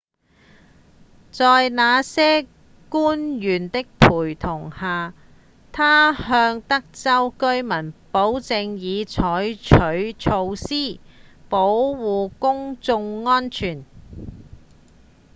[1.29, 2.47] 在那些
[2.89, 5.13] 官員的陪同下
[5.71, 10.99] 他向德州居民保證已採取措施
[11.49, 13.85] 保護公眾安全